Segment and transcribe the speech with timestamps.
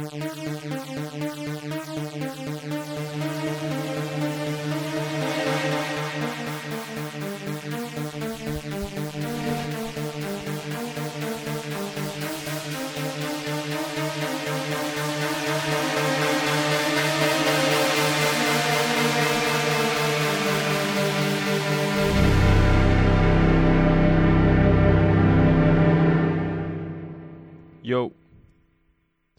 [0.00, 1.47] Thank you.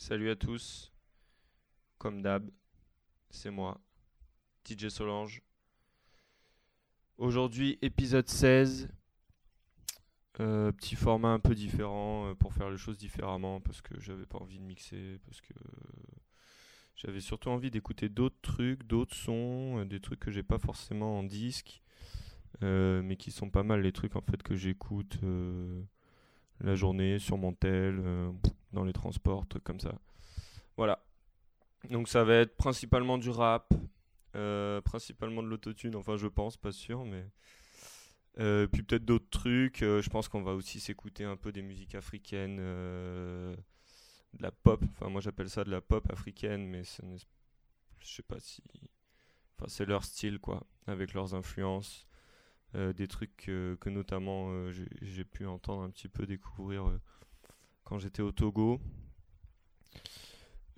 [0.09, 0.91] Salut à tous.
[1.99, 2.49] Comme d'hab,
[3.29, 3.79] c'est moi,
[4.67, 5.43] DJ Solange.
[7.19, 8.89] Aujourd'hui, épisode 16.
[10.39, 14.25] Euh, petit format un peu différent euh, pour faire les choses différemment parce que j'avais
[14.25, 15.53] pas envie de mixer, parce que
[16.95, 21.19] j'avais surtout envie d'écouter d'autres trucs, d'autres sons, euh, des trucs que j'ai pas forcément
[21.19, 21.83] en disque,
[22.63, 25.19] mais qui sont pas mal les trucs en fait que j'écoute
[26.61, 28.33] la journée sur mon tel
[28.73, 29.93] dans les transports, trucs comme ça.
[30.77, 31.03] Voilà.
[31.89, 33.71] Donc ça va être principalement du rap,
[34.35, 37.25] euh, principalement de l'autotune, enfin je pense, pas sûr, mais...
[38.37, 41.61] Euh, puis peut-être d'autres trucs, euh, je pense qu'on va aussi s'écouter un peu des
[41.63, 43.57] musiques africaines, de
[44.39, 47.17] la pop, enfin moi j'appelle ça de la pop africaine, mais n'est...
[47.99, 48.63] je sais pas si...
[49.57, 52.05] Enfin c'est leur style quoi, avec leurs influences,
[52.75, 56.91] des trucs que notamment j'ai pu entendre un petit peu découvrir
[57.89, 58.79] quand j'étais au Togo.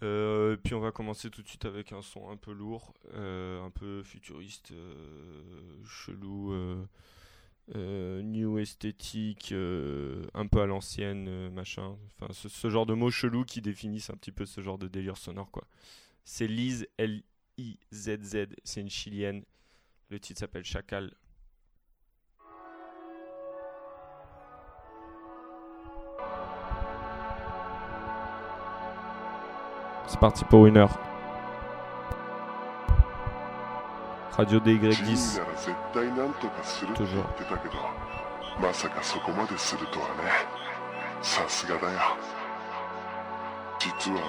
[0.04, 3.62] Euh, puis on va commencer tout de suite avec un son un peu lourd, euh,
[3.64, 6.56] un peu futuriste, euh, chelou,
[7.76, 11.98] new esthétique, un peu à l'ancienne, machin.
[12.16, 14.88] Enfin, ce, ce, genre de mots chelous qui définissent un petit peu ce genre de
[14.88, 15.67] délire sonore, quoi.
[16.23, 19.44] C'est Liz, L-I-Z-Z, c'est une chilienne.
[20.09, 21.12] Le titre s'appelle Chacal,
[30.12, 30.90] C'est parti pour une heure.
[34.38, 35.40] Radio DY10.
[36.95, 37.23] Toujours.
[38.61, 40.11] まさかそこまでするとはね
[41.22, 41.99] さすがだよ
[43.80, 44.20] 実は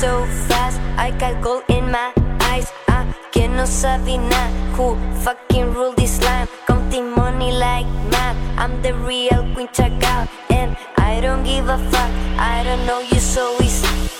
[0.00, 0.80] so fast.
[0.96, 2.72] I got gold in my eyes.
[2.88, 4.42] I que no sabina
[4.74, 6.48] who fucking rule this line.
[6.66, 8.36] Counting money like mad.
[8.58, 12.10] I'm the real queen check out, and I don't give a fuck.
[12.52, 14.11] I don't know you so easy.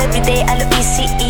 [0.00, 1.29] every day, I look easy.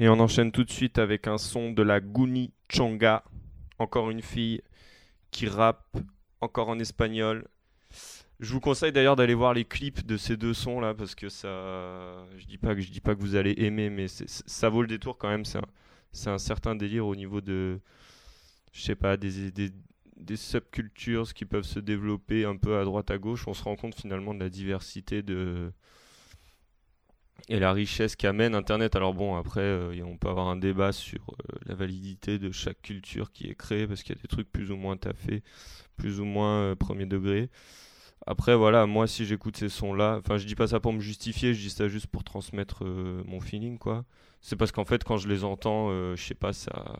[0.00, 3.24] Et on enchaîne tout de suite avec un son de la Guni Chonga,
[3.78, 4.62] encore une fille
[5.32, 5.96] qui rappe,
[6.40, 7.48] encore en espagnol.
[8.38, 11.28] Je vous conseille d'ailleurs d'aller voir les clips de ces deux sons là parce que
[11.28, 11.48] ça,
[12.36, 14.86] je dis pas que je dis pas que vous allez aimer, mais ça vaut le
[14.88, 15.44] détour quand même.
[15.44, 17.80] C'est un, un, certain délire au niveau de,
[18.72, 19.70] je sais pas, des, des,
[20.16, 23.48] des subcultures qui peuvent se développer un peu à droite à gauche.
[23.48, 25.72] On se rend compte finalement de la diversité de
[27.48, 28.96] et la richesse qu'amène Internet.
[28.96, 32.82] Alors bon, après, euh, on peut avoir un débat sur euh, la validité de chaque
[32.82, 35.42] culture qui est créée, parce qu'il y a des trucs plus ou moins taffés,
[35.96, 37.50] plus ou moins euh, premier degré.
[38.26, 41.54] Après, voilà, moi, si j'écoute ces sons-là, enfin, je dis pas ça pour me justifier,
[41.54, 44.04] je dis ça juste pour transmettre mon feeling, quoi.
[44.42, 46.98] C'est parce qu'en fait, quand je les entends, je sais pas, ça,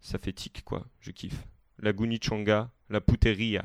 [0.00, 0.84] ça fait tic, quoi.
[0.98, 1.46] Je kiffe.
[1.78, 3.62] La Gunichanga, la Puteria.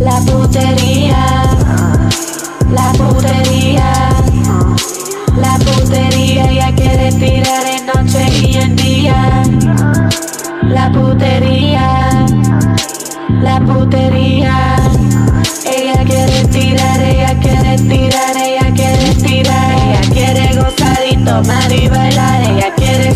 [0.00, 1.16] La putería,
[2.70, 3.92] la putería,
[5.40, 9.42] la putería ella quiere tirar en noche y en día.
[10.62, 12.26] La putería,
[13.42, 14.76] la putería,
[15.64, 21.88] ella quiere tirar, ella quiere tirar, ella quiere tirar, ella quiere gozar y tomar y
[21.88, 23.14] bailar, ella quiere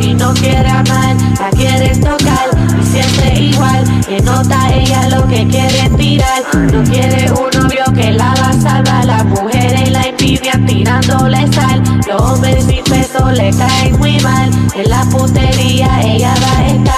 [0.00, 2.50] y no quiere amar, la quieres tocar
[2.80, 8.12] y siempre igual, que nota ella lo que quiere tirar, no quiere un novio que
[8.12, 13.50] la va a salvar, las mujeres la envidian tirándole sal, los hombres sin peso le
[13.52, 16.96] caen muy mal, en la putería ella va a estar.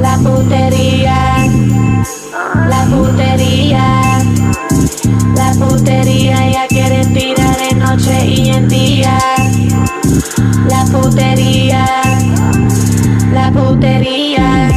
[0.00, 1.46] La putería,
[2.68, 4.00] la putería
[5.58, 9.18] la putería, ella quiere tirar en noche y en día.
[10.70, 11.84] La putería,
[13.32, 14.68] la putería.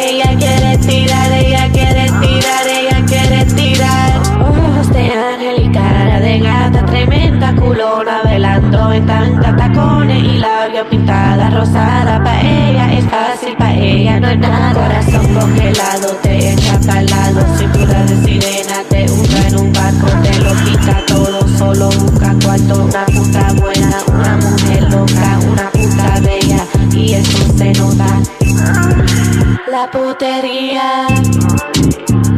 [0.00, 4.12] Ella quiere tirar, ella quiere tirar, ella quiere tirar.
[4.42, 10.86] Ojos de ángel y cara de gata, tremenda culona, velando en tanta tacones y labios
[10.90, 12.18] pintada rosada.
[12.22, 14.72] Para ella es fácil, para ella no es nada.
[14.74, 16.17] Corazón congelado
[17.56, 22.34] sin pura de sirena, te junta en un barco Te lo quita todo, solo busca
[22.44, 28.20] cuarto Una puta buena, una mujer loca Una puta bella, y eso se nota
[29.70, 31.06] La putería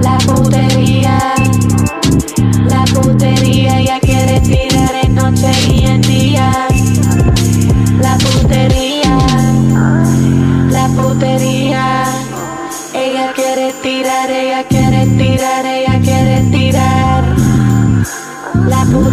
[0.02, 1.18] La putería
[2.68, 6.52] La putería ya quiere tirar en noche y en día
[8.00, 8.69] La putería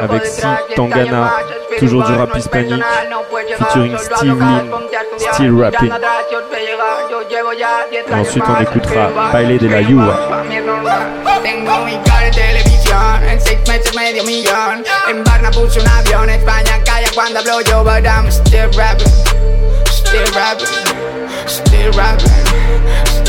[0.00, 0.42] avec Si
[0.76, 1.30] Tangana,
[1.78, 2.82] toujours du rap hispanique,
[3.58, 4.64] featuring Steve Lin,
[5.32, 5.90] Still Rapping.
[8.10, 10.44] Et ensuite, on écoutera Baile de la Yuva.
[11.42, 14.84] Tengo mi cara en televisión, en seis meses medio millón.
[15.10, 19.08] En Barna puse un avión, España calla cuando hablo yo, but I'm still rapping,
[19.86, 20.66] still rapping,
[21.46, 23.19] still rapping.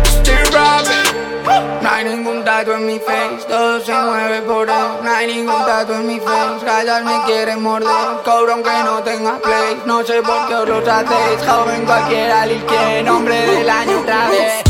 [0.05, 5.11] Still rapping No hay ningún dato en mi face Todo se mueve por él No
[5.11, 9.81] hay ningún dato en mi face Callar me quieren morder Cobro aunque no tenga play
[9.87, 14.27] No sé por qué os los hacéis Joven cualquiera al que Nombre del año otra
[14.27, 14.63] vez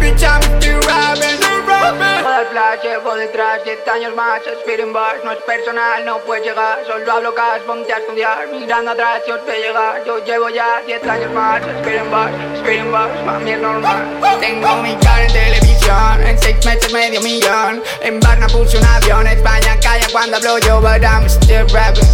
[0.00, 1.36] Bitch, I'm still robbing.
[1.36, 2.24] Still robbing.
[2.56, 7.12] flash, llevo detrás, 10 años más, Spirit bars, no es personal, no puedes llegar, solo
[7.12, 11.32] hablo cash, ponte a estudiar, mirando atrás, yo te llegar, yo llevo ya 10 años
[11.34, 14.08] más, Spirit bars, Spirit bars, mami es normal.
[14.22, 14.76] Oh, oh, Tengo oh.
[14.82, 19.76] mi cara en televisión, en 6 meses medio millón, en Barna puse un avión, España
[19.82, 22.06] calla cuando hablo yo, but I'm still rapping.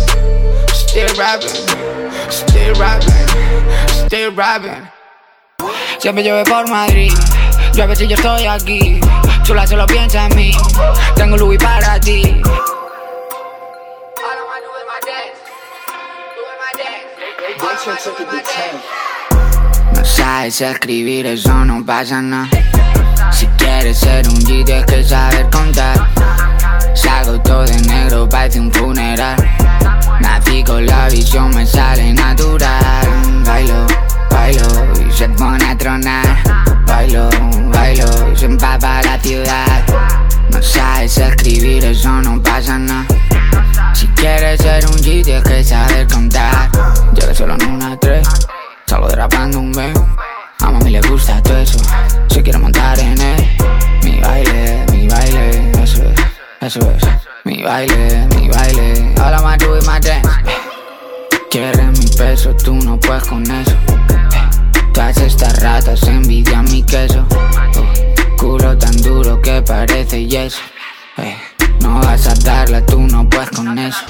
[0.92, 1.48] Still rapping,
[2.30, 4.86] still rapping, still rapping.
[5.98, 7.14] Siempre llueve por Madrid.
[7.74, 9.00] Yo a veces yo estoy aquí.
[9.42, 10.52] Chula solo piensa en mí.
[11.16, 12.42] Tengo Louis para ti.
[19.94, 22.50] No sabes escribir, eso no pasa nada.
[23.32, 26.06] Si quieres ser un G tienes que saber contar
[26.94, 29.36] Salgo todo de negro, parece un funeral
[30.20, 33.08] Nací con la visión, me sale natural
[33.44, 33.81] Bailo
[57.72, 58.86] baile, mi baile.
[59.24, 60.28] All más my do is my dance.
[61.50, 63.74] Quieres mi peso, tú no puedes con eso.
[64.94, 67.24] Eh, haces estas ratas envidian mi queso.
[67.80, 67.88] Oh,
[68.38, 70.58] culo tan duro que parece yeso.
[71.16, 71.34] Eh,
[71.80, 74.02] no vas a darla, tú no puedes con eso.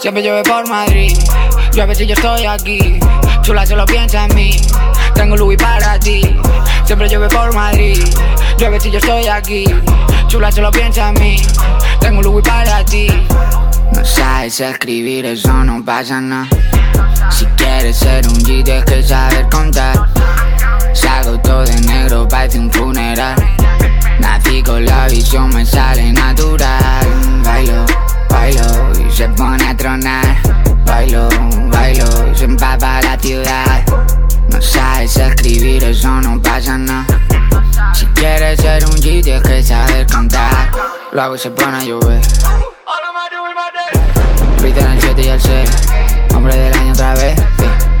[0.00, 1.12] Siempre llueve por Madrid,
[1.72, 2.98] yo a veces yo estoy aquí.
[3.42, 4.50] Chula solo piensa en mí,
[5.14, 6.20] tengo Louis para ti.
[6.84, 8.02] Siempre llueve por Madrid,
[8.58, 9.64] yo si yo estoy aquí.
[10.28, 11.36] Chula solo piensa en mí,
[12.04, 13.06] tengo Louis para ti.
[13.96, 16.48] No sabes escribir, eso no pasa nada.
[17.30, 20.06] Si quieres ser un G, tienes que saber contar.
[20.92, 23.34] Salgo todo de negro, parece un funeral.
[24.20, 27.06] Nací con la visión, me sale natural.
[27.42, 27.86] Bailo,
[28.28, 30.26] bailo y se pone a tronar.
[30.84, 31.26] Bailo,
[31.72, 33.82] bailo y se empapa la ciudad.
[34.52, 37.18] No sabes escribir, eso no pasa nada.
[37.94, 40.68] Si quieres ser un G, tienes que saber contar.
[41.14, 42.20] Lo hago y se pone a llover.
[44.60, 45.70] Viste en el 7 y el 6.
[46.34, 47.36] Hombre del año otra vez.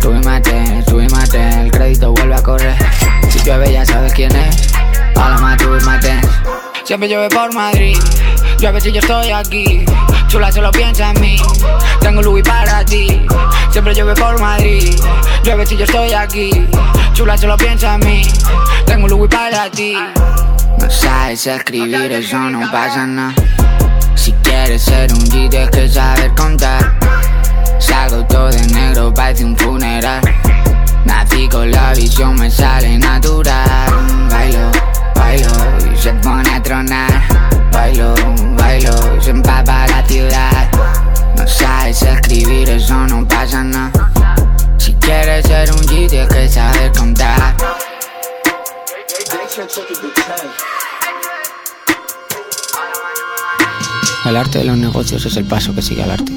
[0.00, 1.60] Tú y mate, tú y mate.
[1.60, 2.74] El crédito vuelve a correr.
[3.30, 4.68] Si llueve ya sabes quién es.
[5.14, 6.20] Paloma, tú y mate.
[6.82, 7.96] Siempre llueve por Madrid.
[8.58, 9.84] Llueve si yo estoy aquí.
[10.26, 11.36] Chula lo piensa en mí.
[12.00, 13.24] Tengo Louis para ti.
[13.70, 14.92] Siempre llueve por Madrid.
[15.44, 16.50] Llueve si yo estoy aquí.
[17.12, 18.22] Chula solo piensa en mí.
[18.86, 19.94] Tengo Louis para ti.
[20.84, 23.34] No sabes escribir, eso no pasa nada.
[24.14, 26.92] Si quieres ser un G, tienes que saber contar.
[27.78, 30.20] Salgo todo de negro, parece un funeral.
[31.06, 33.88] Nací con la visión, me sale natural.
[34.28, 34.70] Bailo,
[35.14, 35.48] bailo
[35.90, 37.14] y se pone a tronar.
[37.72, 38.14] Bailo,
[38.58, 40.68] bailo y se empapa la ciudad.
[41.34, 43.90] No sabes escribir, eso no pasa nada.
[44.76, 47.33] Si quieres ser un G, tienes que saber contar.
[54.26, 56.32] El arte de los negocios es el paso que sigue al arte.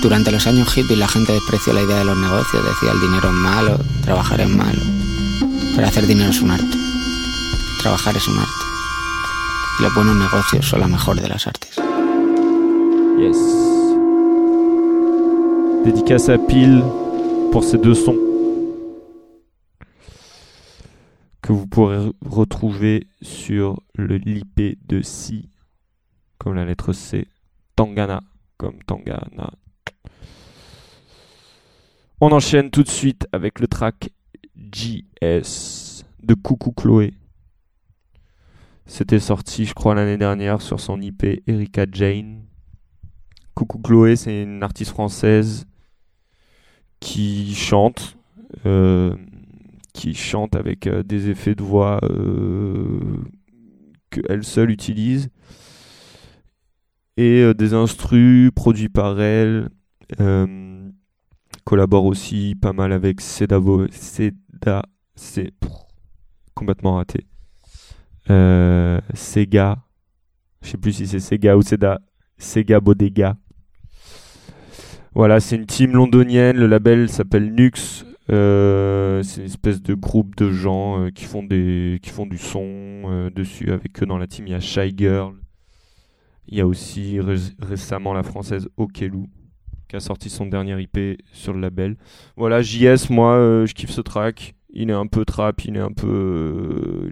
[0.00, 3.30] Durante los años y la gente despreció la idea de los negocios, decía el dinero
[3.30, 4.80] es malo, trabajar es malo.
[5.74, 6.76] Pero hacer dinero es un arte.
[7.82, 8.52] Trabajar es un arte.
[9.80, 11.72] Y los buenos negocios son la mejor de las artes.
[13.18, 13.38] Yes.
[16.28, 16.84] a Pile
[17.50, 17.96] pour ces deux
[21.54, 25.48] vous pourrez retrouver sur le de Si,
[26.38, 27.28] comme la lettre C,
[27.76, 28.22] Tangana,
[28.56, 29.50] comme Tangana.
[32.20, 34.10] On enchaîne tout de suite avec le track
[34.56, 37.14] JS de Coucou Chloé.
[38.86, 42.42] C'était sorti, je crois, l'année dernière sur son IP Erika Jane.
[43.54, 45.64] Coucou Chloé, c'est une artiste française
[46.98, 48.16] qui chante.
[48.66, 49.16] Euh,
[49.92, 53.00] qui chante avec euh, des effets de voix euh,
[54.10, 55.30] qu'elle seule utilise
[57.16, 59.68] et euh, des instrus produits par elle.
[61.64, 63.58] collabore aussi pas mal avec Seda,
[63.92, 65.52] c'est
[66.54, 67.26] complètement raté.
[69.14, 69.78] Sega,
[70.62, 72.00] je sais plus si c'est Sega ou Seda,
[72.38, 73.36] Sega Bodega.
[75.14, 76.56] Voilà, c'est une team londonienne.
[76.56, 78.06] Le label s'appelle Nux.
[78.30, 82.38] Euh, c'est une espèce de groupe de gens euh, qui, font des, qui font du
[82.38, 83.72] son euh, dessus.
[83.72, 85.34] Avec eux dans la team, il y a Shy Girl.
[86.46, 87.18] Il y a aussi
[87.60, 89.26] récemment la française Okelou
[89.88, 91.96] qui a sorti son dernier IP sur le label.
[92.36, 94.54] Voilà, JS, moi, je kiffe ce track.
[94.72, 97.08] Il est un peu trap, il est un peu.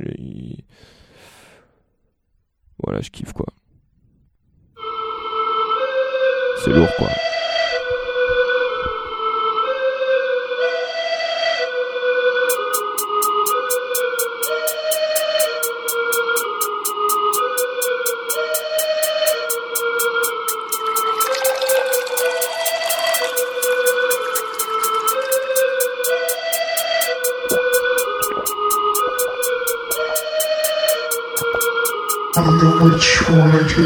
[2.83, 3.47] Voilà, je kiffe quoi.
[6.65, 7.09] C'est lourd quoi.
[32.39, 33.83] i don't know the witch woman to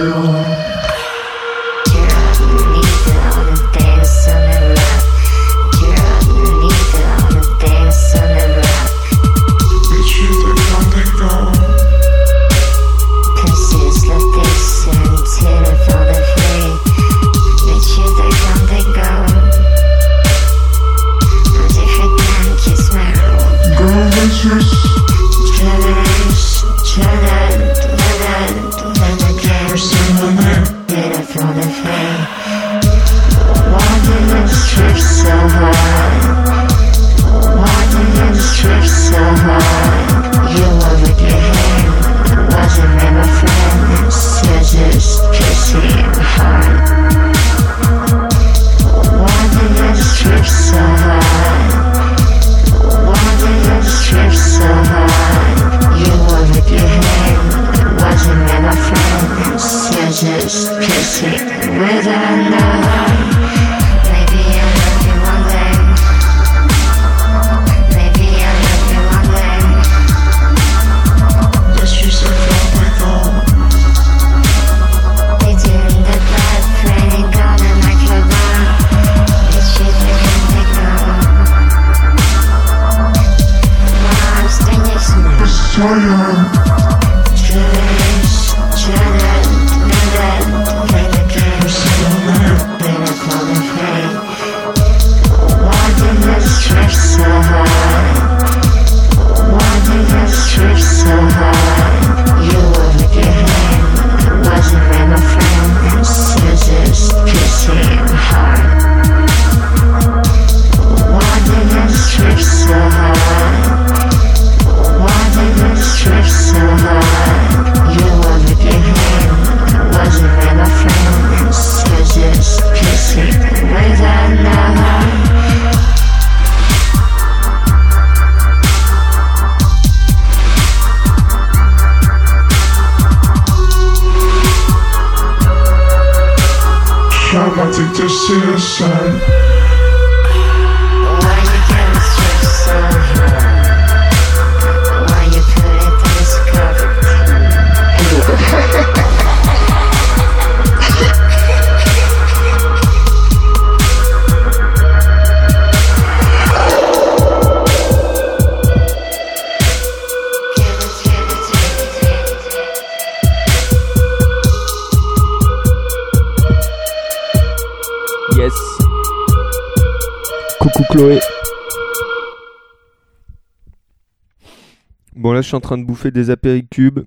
[175.54, 177.00] en train de bouffer des apéricubes.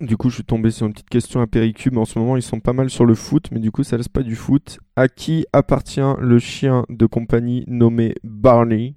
[0.00, 1.96] Du coup, je suis tombé sur une petite question apéricube.
[1.96, 4.08] En ce moment, ils sont pas mal sur le foot, mais du coup, ça laisse
[4.08, 4.78] pas du foot.
[4.94, 8.94] À qui appartient le chien de compagnie nommé Barney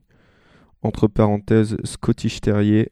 [0.84, 2.92] Entre parenthèses, Scottish Terrier.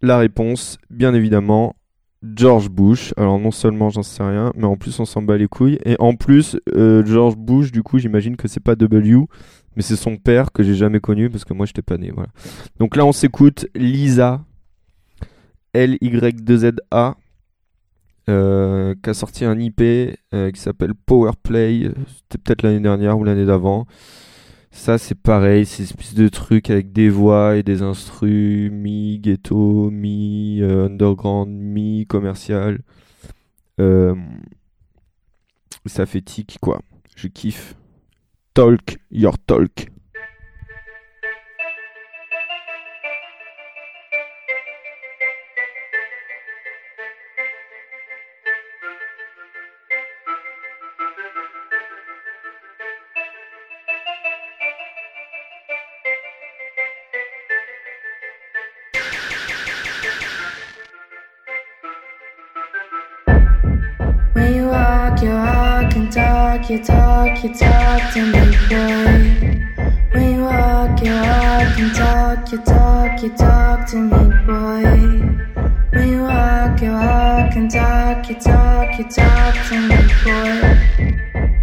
[0.00, 1.76] La réponse, bien évidemment,
[2.22, 3.12] George Bush.
[3.18, 5.78] Alors non seulement j'en sais rien, mais en plus on s'en bat les couilles.
[5.84, 9.18] Et en plus, euh, George Bush, du coup, j'imagine que c'est pas W,
[9.78, 12.10] mais c'est son père que j'ai jamais connu parce que moi j'étais pas né.
[12.12, 12.28] Voilà.
[12.80, 14.44] Donc là on s'écoute Lisa
[15.72, 17.16] L-Y-2-Z-A
[18.28, 23.16] euh, qui a sorti un IP euh, qui s'appelle Power Play, c'était peut-être l'année dernière
[23.16, 23.86] ou l'année d'avant.
[24.72, 29.20] Ça c'est pareil, c'est une espèce de truc avec des voix et des instruments, mi
[29.20, 32.80] ghetto, mi euh, underground, mi commercial.
[35.86, 36.80] ça fait tic quoi,
[37.14, 37.76] je kiffe.
[38.58, 39.86] Talk Your Talk.
[66.68, 69.86] you talk, you talk to me, boy.
[70.12, 75.64] When you walk, you walk and talk, you talk, you talk to me, boy.
[75.92, 81.10] When you walk, you walk and talk, you talk, you talk to me, boy.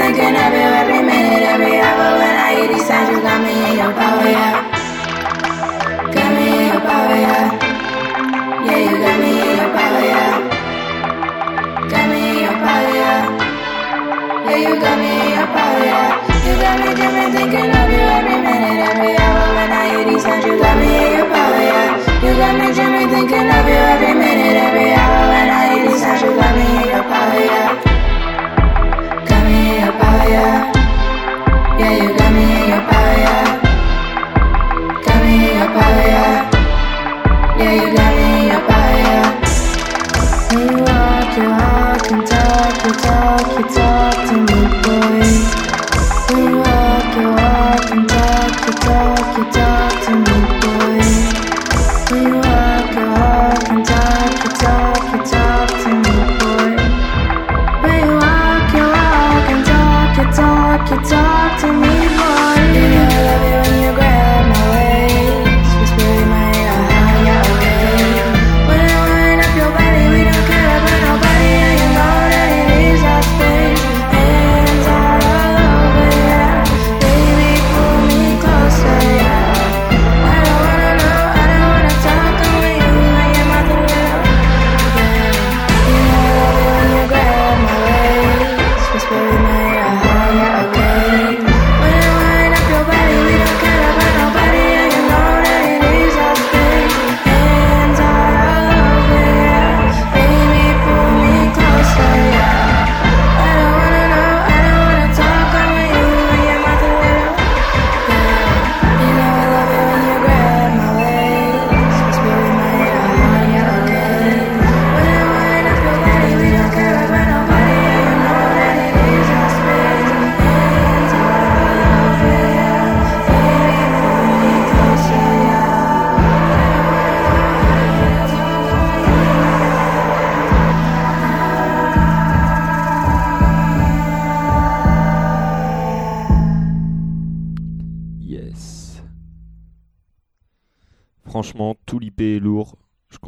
[0.03, 3.09] thinking of you every minute, every hour when I hear these sounds.
[3.11, 4.53] You got me in your power, yeah.
[6.15, 7.43] Got me in your power, yeah.
[8.67, 10.33] Yeah, you got me in your power, yeah.
[11.93, 13.21] Got me in your power, yeah.
[14.47, 16.45] Yeah, you got me in your power, yeah.
[16.47, 20.23] You got me dreaming, thinking of you every minute, every hour when I hear these
[20.27, 20.43] sounds.
[20.45, 21.87] You got me in your power, yeah.
[22.25, 24.02] You got me dreaming, thinking of you every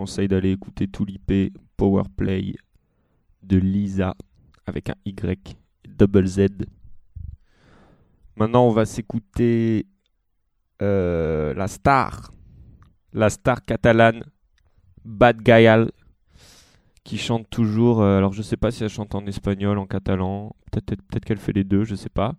[0.06, 0.88] conseille d'aller écouter
[1.78, 2.54] Power Play
[3.42, 4.14] de Lisa
[4.68, 5.56] avec un Y
[5.98, 6.42] double Z.
[8.36, 9.88] Maintenant, on va s'écouter
[10.84, 12.32] euh, la star,
[13.14, 14.24] la star catalane
[15.06, 15.90] Bad Gayal
[17.04, 18.04] qui chante toujours.
[18.04, 21.52] Euh, alors, je sais pas si elle chante en espagnol, en catalan, peut-être qu'elle fait
[21.52, 22.36] les deux, je sais pas.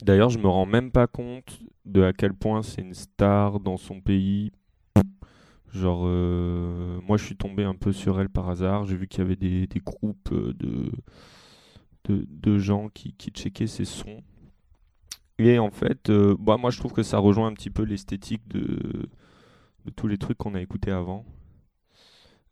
[0.00, 3.76] D'ailleurs, je me rends même pas compte de à quel point c'est une star dans
[3.76, 4.52] son pays
[5.74, 8.84] Genre, euh, moi je suis tombé un peu sur elle par hasard.
[8.84, 10.92] J'ai vu qu'il y avait des, groupes euh, de,
[12.32, 14.22] de, gens qui, qui checkaient ses sons.
[15.38, 18.46] Et en fait, euh, bah, moi je trouve que ça rejoint un petit peu l'esthétique
[18.48, 19.08] de,
[19.84, 21.24] de tous les trucs qu'on a écoutés avant.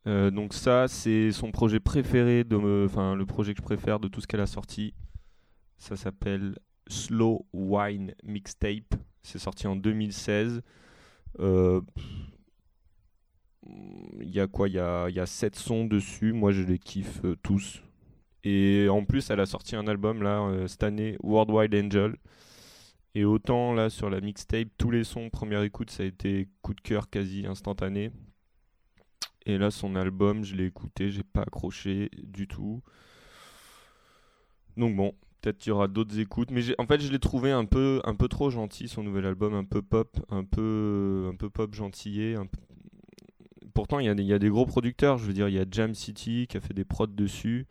[0.05, 2.45] donc ça, c'est son projet préféré,
[2.85, 4.95] enfin le projet que je préfère de tout ce qu'elle a sorti.
[5.79, 8.95] Ça s'appelle Slow Wine Mixtape.
[9.23, 10.63] C'est sorti en 2016.
[11.41, 11.81] Euh,
[14.21, 16.33] il y a quoi Il y a, 7 sons dessus.
[16.33, 17.83] Moi, je les kiffe euh, tous.
[18.45, 22.17] Et en plus, elle a sorti un album là euh, cette année, Worldwide Angel.
[23.15, 26.75] Et autant là sur la mixtape, tous les sons, première écoute, ça a été coup
[26.75, 28.11] de cœur quasi instantané.
[29.47, 32.83] Et là, son album, je l'ai écouté, j'ai pas accroché du tout.
[34.77, 36.51] Donc bon, peut-être qu'il y aura d'autres écoutes.
[36.51, 39.55] Mais en fait, je l'ai trouvé un peu, un peu trop gentil, son nouvel album,
[39.55, 42.47] un peu pop, un peu, un peu pop gentillé, un
[43.77, 45.19] pourtant, il y, a des gros producteurs.
[45.19, 47.67] Je veux dire, il y a Jam City qui a fait des prods dessus.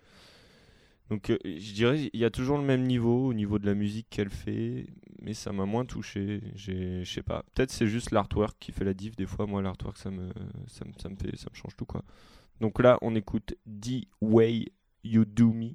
[1.09, 3.73] Donc, euh, je dirais, il y a toujours le même niveau au niveau de la
[3.73, 4.85] musique qu'elle fait,
[5.21, 6.43] mais ça m'a moins touché.
[6.55, 7.43] Je sais pas.
[7.55, 9.15] Peut-être c'est juste l'artwork qui fait la diff.
[9.15, 10.31] Des fois, moi, l'artwork, ça me,
[10.67, 12.03] ça, me, fait, ça me change tout quoi.
[12.61, 14.65] Donc là, on écoute The Way
[15.03, 15.71] You Do Me,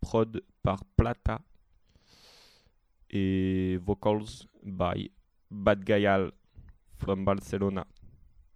[0.00, 1.40] prod par Plata
[3.10, 4.26] et vocals
[4.64, 5.12] by
[5.52, 6.32] Bad Gayal
[6.98, 7.86] from Barcelona.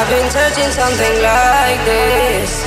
[0.00, 2.57] I've been searching something like this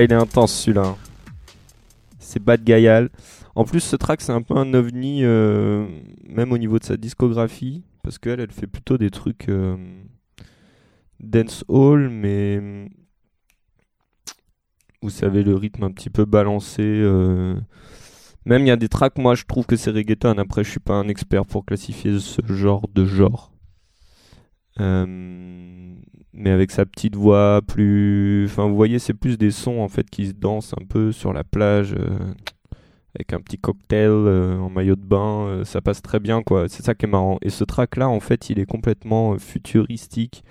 [0.00, 0.96] Ah, il est intense celui-là.
[2.20, 3.10] C'est Bad Gayal.
[3.54, 5.84] En plus, ce track, c'est un peu un ovni, euh,
[6.26, 9.76] même au niveau de sa discographie, parce qu'elle, elle fait plutôt des trucs euh,
[11.20, 12.88] dancehall dance hall, mais
[15.02, 16.80] vous savez, le rythme un petit peu balancé.
[16.82, 17.56] Euh.
[18.46, 20.38] Même il y a des tracks, moi je trouve que c'est reggaeton.
[20.38, 23.52] Après, je suis pas un expert pour classifier ce genre de genre.
[24.78, 25.94] Euh,
[26.32, 28.44] mais avec sa petite voix plus...
[28.46, 31.32] Enfin, vous voyez, c'est plus des sons en fait qui se dansent un peu sur
[31.32, 32.18] la plage, euh,
[33.16, 35.62] avec un petit cocktail euh, en maillot de bain.
[35.64, 36.68] ça passe très bien, quoi.
[36.68, 37.38] C'est ça qui est marrant.
[37.42, 40.44] Et ce track-là, en fait, il est complètement futuristique.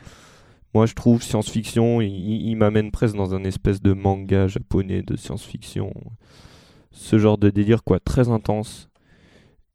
[0.76, 5.92] Moi, je trouve science-fiction, il, m'amène presque dans un espèce de manga japonais de science-fiction.
[6.92, 8.90] Ce genre de délire, quoi, très intense.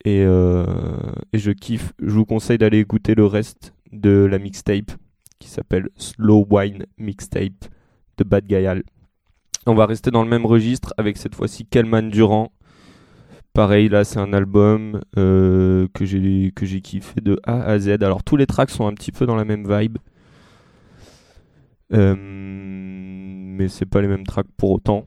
[0.04, 1.92] Et, et je kiffe.
[2.00, 4.92] Je vous conseille d'aller écouter le reste de la mixtape
[5.38, 7.64] qui s'appelle Slow Wine Mixtape
[8.18, 8.82] de Bad Al
[9.66, 12.52] On va rester dans le même registre avec cette fois-ci Kelman Durand.
[13.52, 17.90] Pareil, là, c'est un album euh, que j'ai kiffé de A à Z.
[18.02, 19.98] Alors tous les tracks sont un petit peu dans la même vibe,
[21.92, 25.06] euh, mais c'est pas les mêmes tracks pour autant.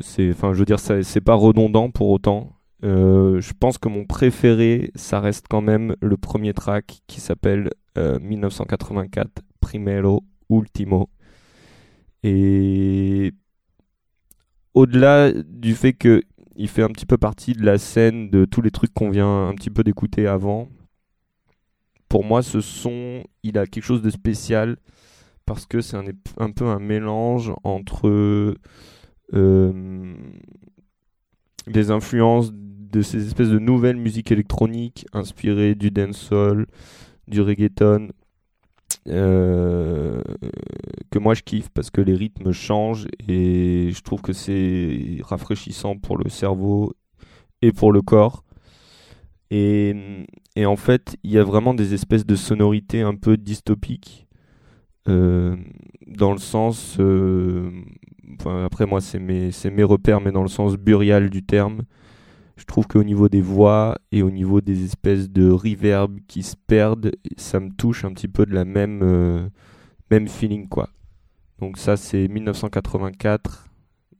[0.00, 2.52] C'est, enfin, je veux dire, c'est pas redondant pour autant.
[2.84, 7.70] Euh, je pense que mon préféré, ça reste quand même le premier track qui s'appelle
[8.00, 11.08] 1984, euh, Primero, Ultimo.
[12.22, 13.32] Et
[14.74, 18.70] au-delà du fait qu'il fait un petit peu partie de la scène de tous les
[18.70, 20.68] trucs qu'on vient un petit peu d'écouter avant,
[22.08, 24.76] pour moi ce son, il a quelque chose de spécial
[25.44, 26.04] parce que c'est un,
[26.38, 28.56] un, peu un mélange entre
[29.34, 30.14] euh,
[31.68, 36.66] des influences de ces espèces de nouvelles musiques électroniques inspirées du dancehall,
[37.28, 38.08] du reggaeton
[39.08, 40.22] euh,
[41.10, 45.96] que moi je kiffe parce que les rythmes changent et je trouve que c'est rafraîchissant
[45.96, 46.92] pour le cerveau
[47.62, 48.42] et pour le corps.
[49.52, 49.94] Et,
[50.64, 54.26] en fait, il y a vraiment des espèces de sonorités un peu dystopiques
[55.08, 55.56] euh,
[56.08, 56.96] dans le sens.
[56.98, 57.70] Euh,
[58.44, 61.82] après, moi, c'est mes repères, mais dans le sens burial du terme.
[62.56, 66.56] Je trouve qu'au niveau des voix et au niveau des espèces de reverb qui se
[66.66, 69.46] perdent, ça me touche un petit peu de la même, euh,
[70.10, 70.88] même feeling quoi.
[71.60, 73.66] Donc ça c'est 1984.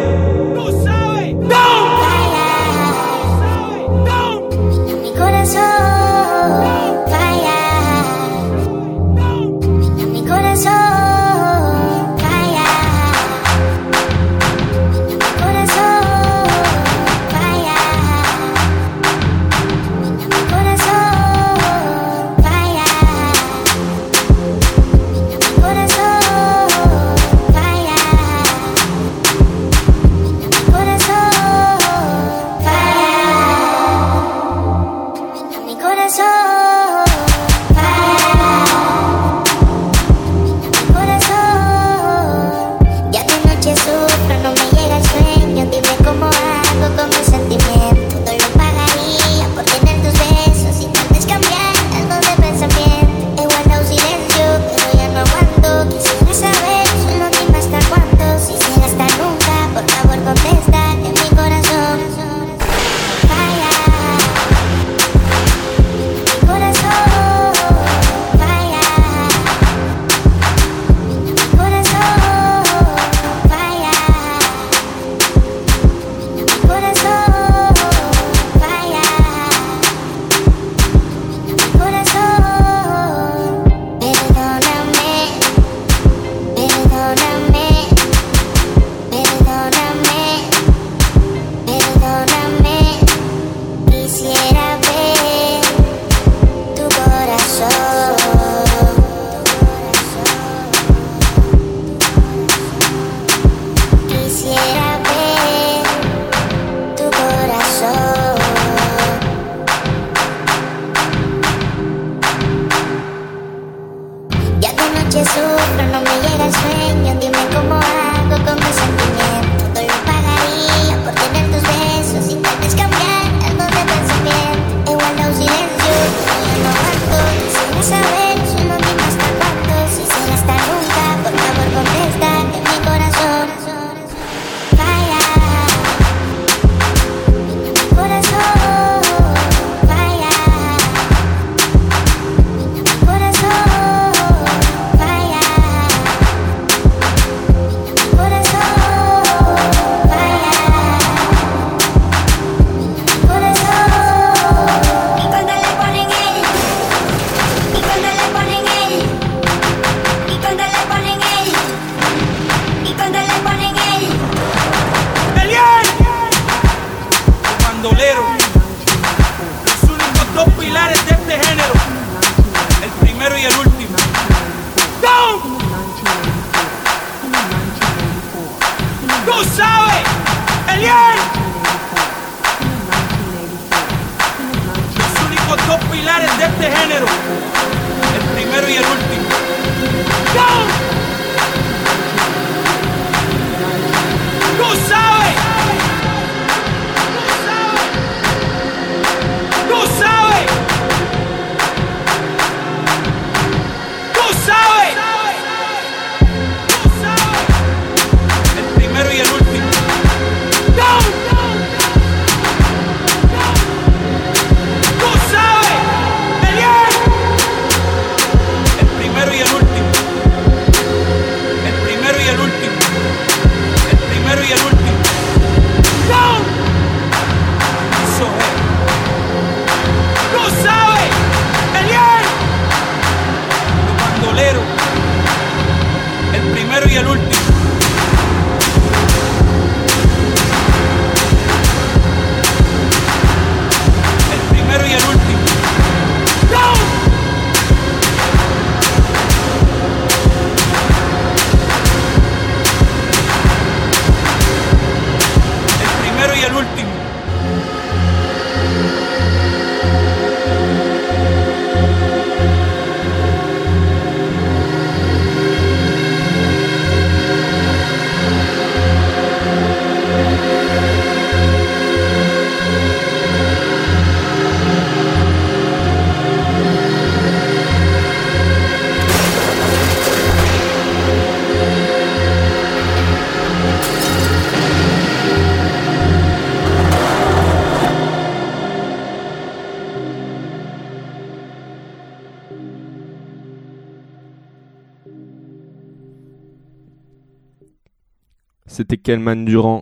[298.77, 299.81] C'était Kelman Durand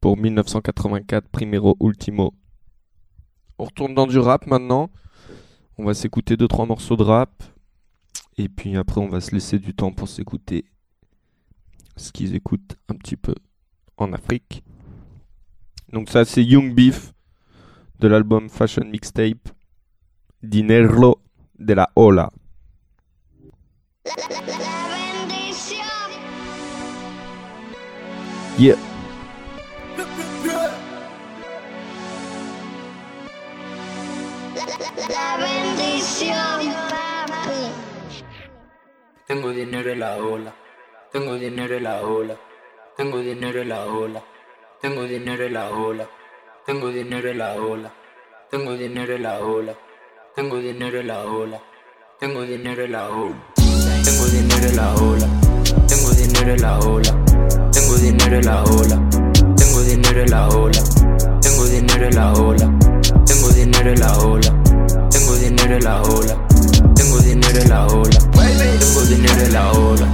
[0.00, 2.34] pour 1984 Primero Ultimo.
[3.60, 4.90] On retourne dans du rap maintenant.
[5.76, 7.44] On va s'écouter 2-3 morceaux de rap.
[8.36, 10.64] Et puis après, on va se laisser du temps pour s'écouter
[11.96, 13.36] ce qu'ils écoutent un petit peu
[13.98, 14.64] en Afrique.
[15.92, 17.12] Donc, ça, c'est Young Beef
[18.00, 19.48] de l'album Fashion Mixtape
[20.42, 21.20] Dinerlo
[21.60, 22.30] de la Ola.
[28.60, 28.64] La,
[35.36, 36.40] bendición,
[39.28, 40.52] Tengo dinero en la ola,
[41.12, 42.36] tengo dinero en la ola,
[42.96, 44.22] tengo dinero en la ola,
[44.80, 46.08] tengo dinero en la ola,
[46.66, 47.90] tengo dinero en la ola,
[48.50, 49.74] tengo dinero en la ola,
[50.34, 51.60] tengo dinero en la ola, tengo dinero en la ola,
[52.18, 53.34] tengo dinero en la ola,
[55.86, 57.27] tengo dinero en la ola.
[57.98, 59.02] Tengo dinero en la ola,
[59.56, 60.80] tengo dinero en la ola,
[61.42, 62.70] tengo dinero en la ola,
[63.26, 64.62] tengo dinero en la ola,
[65.10, 66.46] tengo dinero en la ola,
[66.94, 70.06] tengo dinero en la ola, tengo dinero en la ola,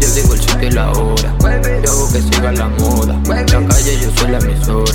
[0.00, 3.98] yo digo el sitio la hora, yo hago que siga la moda, en la calle
[4.00, 4.92] yo soy la emisora,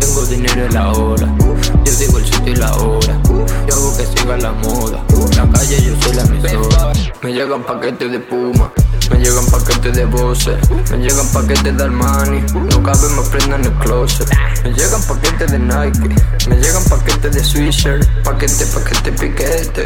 [0.00, 1.34] tengo dinero en la ola,
[1.82, 5.02] yo digo el sitio la hora, yo hago que siga la moda.
[5.20, 6.92] En La calle yo soy la emisora.
[7.22, 8.72] Me llegan paquetes de puma,
[9.10, 10.56] me llegan paquetes de voces,
[10.90, 12.40] me llegan paquetes de Armani,
[12.70, 14.28] no cabe más prendas en el closet.
[14.64, 16.16] Me llegan paquetes de Nike,
[16.48, 19.82] me llegan paquetes de Swisher, paquete, paquete, piquete,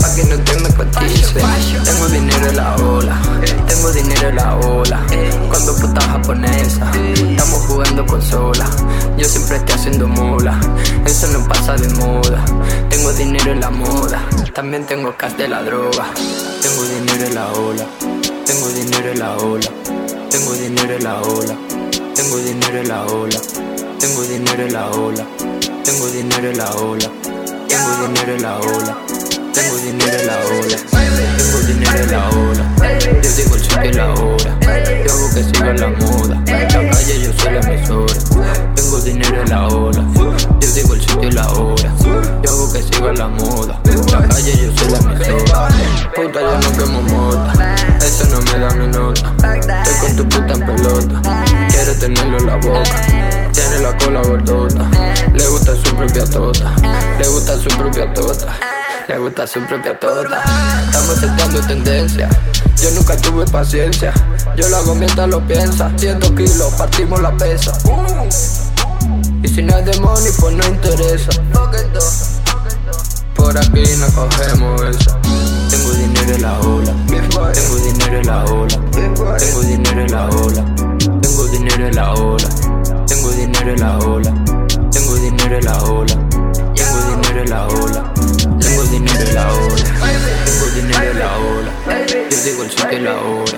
[0.00, 0.84] pa' que no te me
[1.84, 3.18] Tengo dinero en la ola,
[3.66, 5.00] tengo dinero en la ola,
[5.50, 8.64] cuando puta japonesa, estamos jugando consola,
[9.18, 10.58] yo siempre estoy haciendo mola
[11.04, 12.42] eso no pasa de moda,
[12.88, 14.22] tengo dinero en la moda.
[14.58, 16.04] También tengo cas de la droga.
[16.60, 17.86] Tengo dinero en la ola.
[18.44, 19.68] Tengo dinero en la ola.
[20.30, 21.54] Tengo dinero en la ola.
[22.16, 23.38] Tengo dinero en la ola.
[24.00, 25.24] Tengo dinero en la ola.
[25.84, 27.08] Tengo dinero en la ola.
[27.22, 28.98] Tengo dinero en la ola.
[29.54, 30.76] Tengo dinero en la ola.
[30.90, 32.74] Tengo dinero en la ola.
[33.04, 34.58] Yo digo el que la hora.
[34.64, 36.34] Yo hago que siga la moda.
[36.48, 40.02] En la calle yo soy la emisora tengo dinero en la hora.
[40.60, 41.92] Yo digo el sitio y la hora.
[42.42, 43.78] Yo hago que siga la moda.
[44.10, 45.44] La calle yo soy la mejor.
[46.14, 47.74] Puta, yo no quemo mota.
[47.98, 49.34] Eso no me da mi nota.
[49.58, 51.44] Estoy con tu puta en pelota.
[51.68, 53.50] Quiero tenerlo en la boca.
[53.52, 54.90] Tiene la cola gordota.
[55.34, 56.74] Le gusta su propia tota.
[57.20, 58.54] Le gusta su propia tota.
[59.06, 60.42] Le gusta su propia tota.
[60.86, 62.30] Estamos sentando tendencia.
[62.82, 64.14] Yo nunca tuve paciencia.
[64.56, 65.90] Yo lo hago mientras lo piensa.
[65.96, 67.72] 100 kilos, partimos la pesa.
[69.40, 71.28] Y si no hay de money, pues no interesa.
[73.36, 75.16] Por aquí no cogemos eso.
[75.70, 76.92] Tengo dinero en la ola.
[77.06, 78.80] Tengo dinero en la ola.
[78.90, 80.74] Tengo dinero en la ola.
[81.22, 82.48] Tengo dinero en la ola.
[83.06, 84.34] Tengo dinero en la ola.
[84.90, 86.14] Tengo dinero en la ola.
[86.58, 86.68] Tengo
[87.04, 88.14] dinero en la ola.
[88.60, 90.47] Tengo dinero en la ola.
[90.78, 92.06] Tengo dinero en la ola.
[92.30, 93.56] Yo digo el sitio y la hora.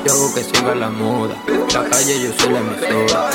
[0.05, 1.35] Yo hago que siga la moda.
[1.73, 3.31] La calle yo soy la emisora.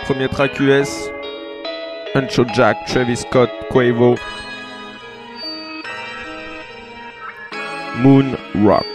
[0.10, 1.08] Premier track US.
[2.16, 4.18] Uncho Jack, Travis Scott, Quavo.
[7.98, 8.36] Moon
[8.66, 8.88] Rock.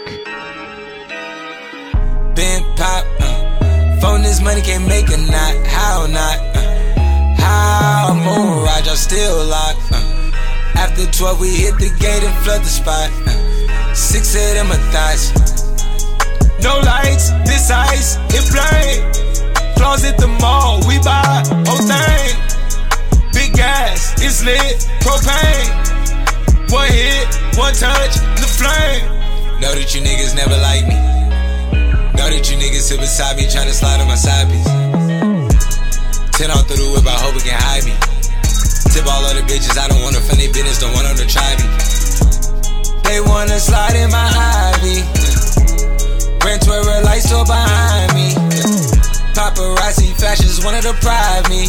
[2.35, 5.55] Been pop, uh, phone this money can't make a knot.
[5.67, 6.39] How not?
[6.51, 9.89] Uh, how moon still locked.
[9.93, 13.09] Uh, after 12, we hit the gate and flood the spot.
[13.25, 14.67] Uh, six of them
[16.61, 19.14] No lights, this ice, it blind.
[19.77, 22.31] Close at the mall, we buy whole thing.
[23.35, 25.67] Big gas, it's lit, propane.
[26.71, 27.23] One hit,
[27.59, 29.03] one touch, the flame.
[29.59, 30.95] Know that you niggas never like me.
[32.15, 34.71] Know that you niggas sit beside me trying to slide on my side piece.
[36.39, 37.95] Ten off through the whip, I hope it can hide me.
[38.95, 41.19] Tip all of the bitches, I don't want to offend their business, don't want them
[41.19, 41.67] to try me.
[43.03, 45.03] They wanna slide in my Ivy.
[46.47, 48.94] Ran where a light store behind me.
[49.35, 51.67] Paparazzi fashions wanna deprive me.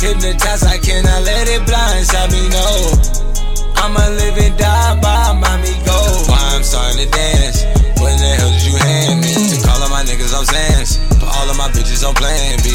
[0.00, 3.68] Hypnotized, I cannot let it blindside me, no.
[3.76, 6.24] I'ma live and die by mommy gold.
[6.26, 7.64] Why I'm starting to dance?
[8.00, 9.34] When the hell did you hand me?
[9.34, 12.68] To call all my niggas on Zans, put all of my bitches on Plan B.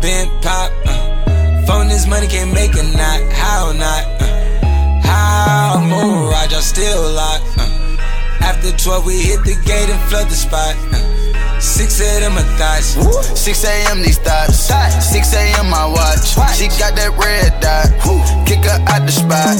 [0.00, 0.70] been pop.
[0.86, 1.66] Uh.
[1.66, 3.20] Phone this money can't make a knot.
[3.32, 4.04] How not?
[4.22, 4.62] Uh.
[5.02, 5.76] How?
[5.82, 7.49] Moonride, I all still locked
[8.62, 10.76] the 12, we hit the gate and flood the spot.
[11.60, 12.32] 6 a.m.
[12.34, 12.88] my thoughts.
[13.38, 14.00] 6 a.m.
[14.00, 14.56] these thoughts.
[14.72, 15.68] 6 a.m.
[15.68, 16.32] my watch.
[16.56, 17.92] She got that red dot.
[18.48, 19.52] Kick her out the spot.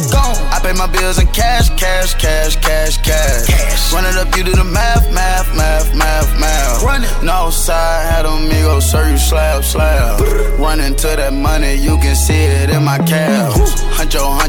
[0.49, 3.93] I pay my bills in cash, cash, cash, cash, cash.
[3.93, 6.83] Run it up, you do the math, math, math, math, math.
[6.83, 7.11] Run it.
[7.23, 10.21] No side, had go sir, you slap, slap.
[10.59, 13.77] Run into that money, you can see it in my calves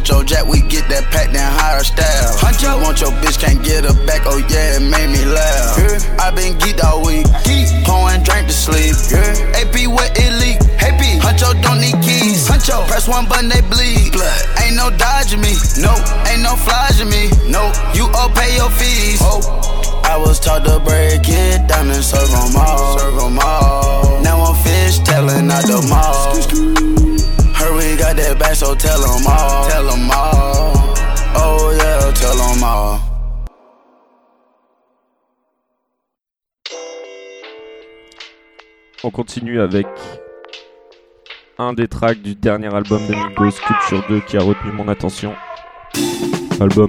[0.07, 2.33] yo, Jack, we get that pack, then higher style.
[2.37, 5.77] Huncho, want your bitch, can't get her back, oh yeah, it made me laugh.
[5.77, 6.21] Yeah.
[6.23, 7.67] I been geeked all week, geek.
[7.85, 8.97] pouring drink to sleep.
[9.11, 9.59] Yeah.
[9.61, 10.57] AP, what it leak?
[10.79, 12.47] Hey, P, Huncho don't need keys.
[12.47, 14.13] Huncho, press one button, they bleed.
[14.13, 14.41] Blood.
[14.63, 15.93] Ain't no dodging me, no.
[16.27, 17.69] Ain't no flying me, no.
[17.93, 19.21] You all pay your fees.
[19.21, 19.41] Oh.
[20.05, 22.97] I was taught to break it down and serve them all.
[22.99, 24.21] Serve them all.
[24.21, 27.10] Now I'm fish telling out the mall.
[27.81, 29.67] we got that back, so tell them all.
[29.69, 30.73] Tell them all.
[31.35, 32.99] Oh yeah, tell them all.
[39.03, 39.87] On continue avec
[41.57, 43.57] un des tracks du dernier album de Migos d'Amigos,
[43.87, 45.33] sur 2, qui a retenu mon attention.
[46.59, 46.87] Album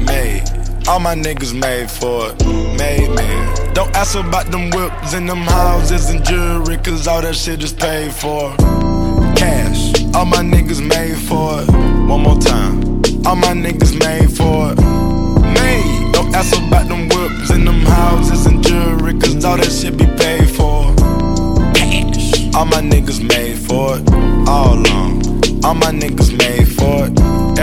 [0.07, 0.45] made.
[0.89, 3.75] All my niggas made for it, made, man.
[3.75, 7.73] Don't ask about them whips and them houses and jewelry, cause all that shit is
[7.73, 8.55] paid for
[9.41, 9.83] cash.
[10.17, 11.69] All my niggas made for it.
[12.13, 12.75] One more time.
[13.29, 14.77] All my niggas made for it.
[15.57, 15.97] Made.
[16.15, 20.07] Don't ask about them whips and them houses and jewelry, cause all that shit be
[20.23, 20.79] paid for.
[21.79, 22.57] Cash.
[22.59, 24.03] All my niggas made for it.
[24.55, 25.13] All along.
[25.67, 27.13] All my niggas made for it.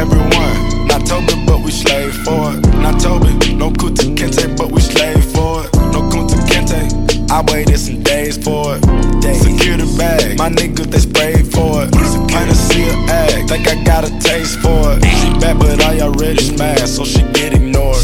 [0.03, 0.55] Everyone.
[0.89, 2.59] Not Toby, but we slave for it.
[2.83, 3.31] Not Toby.
[3.61, 5.67] No Kuta Kente, but we slave for it.
[5.93, 6.81] No Kunta Kente.
[7.29, 8.83] I waited some days for it
[9.27, 9.41] days.
[9.41, 11.91] Secure the bag, my niggas they sprayed for it.
[12.27, 15.03] Kinda see her act, think I got a taste for it.
[15.21, 17.95] She bad, but I already smashed, so she get ignored.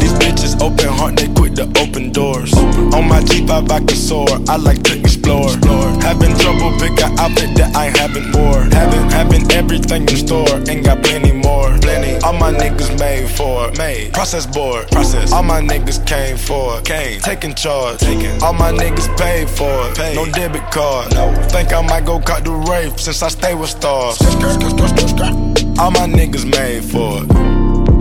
[0.00, 2.52] These bitches open heart, they quit the open doors.
[2.98, 4.26] On my Jeep, I back to soar.
[4.48, 5.44] I like to explore.
[5.54, 5.86] explore.
[6.02, 8.62] Having trouble pick an outfit that I haven't wore.
[8.76, 11.70] Having having everything in store Ain't got plenty more.
[11.78, 12.16] Plenty.
[12.24, 13.78] All my niggas made for it.
[13.78, 14.12] made.
[14.12, 14.88] Process board.
[14.90, 15.30] Process.
[15.30, 16.86] All my niggas came for it.
[16.86, 17.20] Came.
[17.20, 17.98] Taking charge.
[18.00, 18.34] Taking.
[18.42, 19.96] All my niggas paid for it.
[19.96, 20.16] Paid.
[20.16, 21.14] No debit card.
[21.14, 21.32] No.
[21.54, 24.20] Think I might go cut the rave since I stay with stars.
[25.80, 27.26] All my niggas made for it.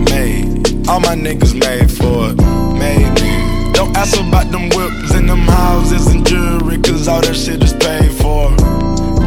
[0.09, 0.89] Made.
[0.89, 2.35] All my niggas made for it.
[2.81, 3.16] Made.
[3.97, 8.11] Ask about them whips and them houses and jewelry, cause all that shit is paid
[8.11, 8.55] for.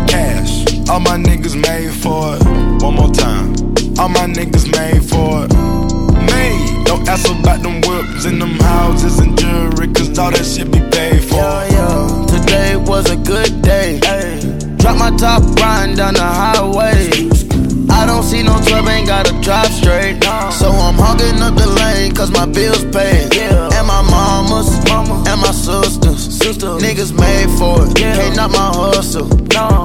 [0.07, 2.81] Cash, all my niggas made for it.
[2.81, 3.51] One more time,
[3.99, 5.97] all my niggas made for it.
[6.25, 10.71] Made, don't ask about them whips and them houses and jewelry, cause all that shit
[10.71, 11.35] be paid for.
[11.35, 13.99] Yo, yo, today was a good day.
[14.05, 14.39] Ay.
[14.79, 17.09] Drop my top, riding down the highway.
[18.01, 20.17] I don't see no 12, ain't gotta drive straight.
[20.57, 23.29] So I'm hogging up the lane, cause my bills paid.
[23.37, 24.73] And my mama's,
[25.29, 26.41] and my sister's.
[26.81, 29.29] Niggas made for it, can't knock my hustle.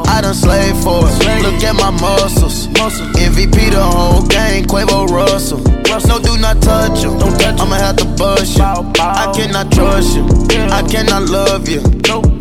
[0.07, 2.68] I done slaved for it, look at my muscles.
[3.20, 5.59] MVP the whole gang, Quavo Russell.
[6.07, 7.20] No, do not touch him.
[7.20, 8.63] I'ma have to bust you.
[8.63, 10.24] I cannot trust you,
[10.72, 11.82] I cannot love you.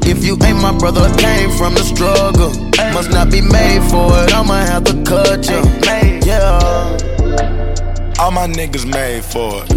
[0.07, 2.52] If you ain't my brother, came from the struggle.
[2.92, 5.62] Must not be made for it, I'ma have to cut you.
[6.28, 6.61] Yeah.
[8.20, 9.74] All my niggas made for it.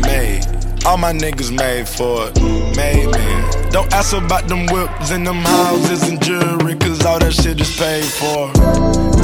[0.00, 0.46] Made.
[0.86, 2.40] All my niggas made for it.
[2.74, 3.70] Made, man.
[3.70, 7.76] Don't ask about them whips and them houses and jewelry, cause all that shit is
[7.76, 8.50] paid for.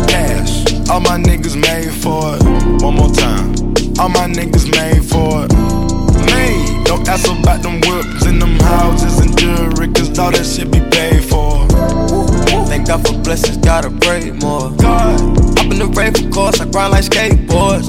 [0.07, 0.67] Cash.
[0.91, 2.83] All my niggas made for it.
[2.83, 3.55] One more time.
[3.99, 6.27] All my niggas made for it.
[6.27, 6.85] Made.
[6.85, 9.76] Don't ask about them whips and them houses and jewelry
[10.27, 11.67] all this shit be paid for.
[12.67, 14.73] Thank God for blessings, gotta pray more.
[14.73, 15.21] God,
[15.59, 17.89] up in the rave, of course, I grind like skateboards.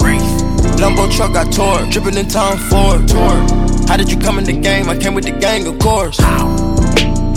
[0.80, 3.88] Lumbo truck, I tore, dripping in time for Tour.
[3.88, 4.88] How did you come in the game?
[4.88, 6.20] I came with the gang, of course.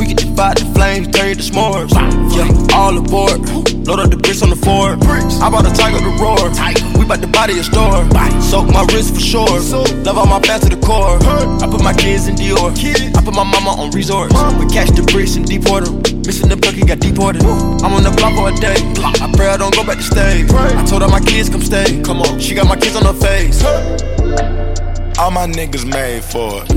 [0.01, 1.93] We can divide the flames, carry the s'mores.
[2.33, 3.45] Yeah, all aboard.
[3.87, 4.97] Load up the bricks on the floor.
[4.97, 6.41] I bought a tiger to roar.
[6.97, 8.01] We bout to body a store.
[8.41, 9.59] Soak my wrist for sure.
[10.01, 11.21] Love all my fans to the core.
[11.61, 12.73] I put my kids in Dior.
[13.15, 14.33] I put my mama on resorts.
[14.57, 16.01] We catch the bricks and deport them.
[16.25, 17.45] Missing the bucket, got deported.
[17.45, 18.81] I'm on the block for a day.
[19.21, 20.49] I pray I don't go back to stay.
[20.49, 22.01] I told her my kids come stay.
[22.01, 23.61] Come on, she got my kids on her face.
[25.21, 26.73] All my niggas made for it.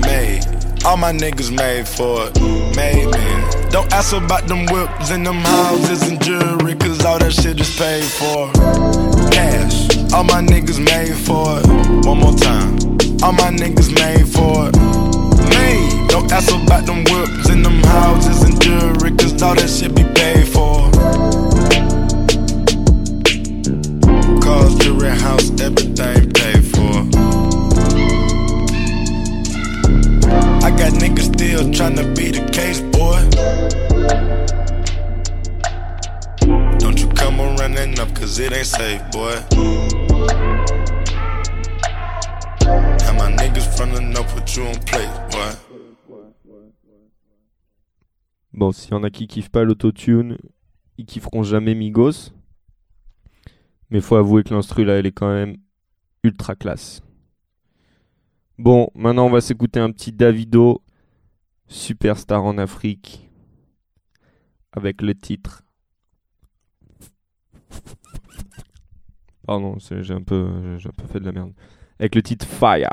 [0.00, 0.55] Made.
[0.86, 2.40] All my niggas made for it,
[2.76, 3.70] made me.
[3.72, 7.76] Don't ask about them whips and them houses and jewelry, cause all that shit is
[7.76, 8.52] paid for.
[9.32, 12.06] Cash, all my niggas made for it.
[12.06, 12.78] One more time,
[13.20, 15.48] all my niggas made for it.
[15.56, 19.92] Made, don't ask about them whips and them houses and jewelry, cause all that shit
[19.92, 20.86] be paid for.
[24.40, 26.55] Cause jewelry house, everything paid
[30.66, 33.20] I got niggas still tryna be the case, boy.
[36.80, 39.36] Don't you come running up, cause it ain't safe, boy.
[42.66, 46.18] And my niggas running up, put you on plate, boy.
[48.52, 50.36] Bon, s'il y en a qui kiffent pas l'autotune,
[50.98, 52.32] ils kifferont jamais Migos.
[53.90, 55.58] Mais faut avouer que l'instru là, elle est quand même
[56.24, 57.02] ultra classe.
[58.58, 60.82] Bon, maintenant on va s'écouter un petit Davido,
[61.66, 63.28] superstar en Afrique,
[64.72, 65.62] avec le titre.
[69.46, 71.52] Pardon, j'ai un, peu, un fait de la merde.
[72.00, 72.88] Avec le titre Fire.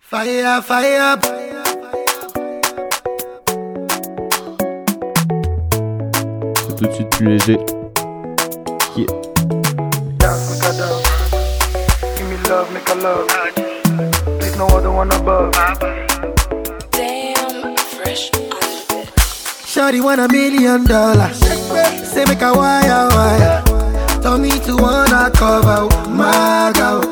[0.00, 1.62] Fire, fire, fire.
[6.66, 7.58] C'est tout de suite plus léger.
[8.96, 9.06] Yeah.
[12.78, 13.28] make a love.
[14.40, 15.52] There's no other one above.
[16.90, 18.30] Damn, fresh.
[19.66, 21.36] Shorty want a million dollars.
[22.08, 23.62] Say make a wire wire.
[24.22, 25.78] Tell me to wanna cover
[26.10, 27.02] my girl.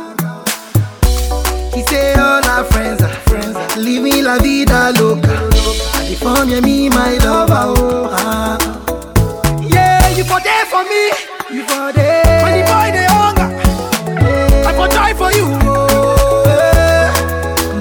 [1.74, 3.56] He say all our friends are friends.
[3.76, 5.32] Leave me la vida loca.
[5.98, 7.64] I deform me my lover.
[7.78, 8.56] Oh, ah.
[9.60, 11.02] Yeah, you for there for me.
[11.58, 12.42] You for there.
[12.42, 13.15] When the boy they
[14.77, 15.47] for die for you.
[15.64, 16.45] Oh,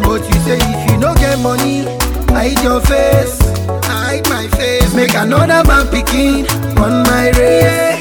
[0.03, 1.83] but you say if you no get money,
[2.31, 3.35] hide your face.
[3.83, 4.91] hide my face.
[4.95, 6.47] Make another man picking
[6.83, 7.99] on my race.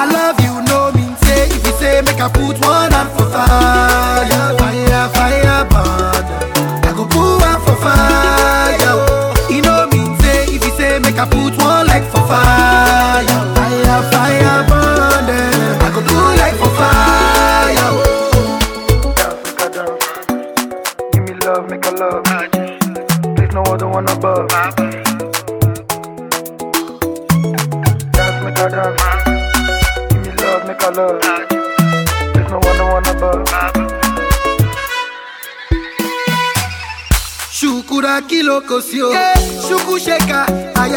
[0.00, 1.46] I love you, no mean say.
[1.56, 6.24] If you say make I put one hand for fire, fire, fire, burn.
[6.88, 8.96] I go put one for fire.
[9.52, 10.44] You know mean say.
[10.56, 11.63] If you say make I put one
[38.74, 39.34] Negosio, yeah.
[39.62, 40.46] Shuku Sheka,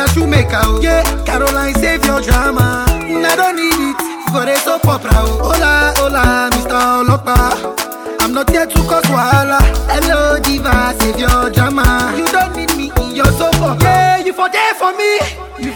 [0.07, 0.81] Shumeka, oh.
[0.81, 1.03] yeah.
[1.23, 2.85] Caroline, save your drama.
[2.89, 5.11] I don't need it for a soap opera.
[5.13, 5.53] Oh.
[5.53, 7.05] Hola, hola, Mr.
[7.05, 7.75] Olopa.
[8.19, 9.59] I'm not here to cause wahala.
[9.93, 12.15] Hello, diva, save your drama.
[12.17, 13.83] You don't need me in your soap opera.
[13.85, 15.19] Yeah, you for there for me.
[15.63, 15.71] You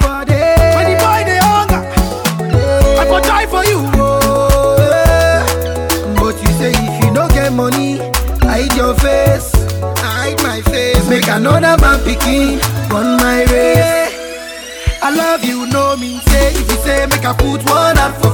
[17.31, 18.30] I put one out for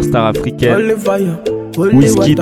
[0.00, 0.94] Star africaine
[1.76, 2.34] Whisky.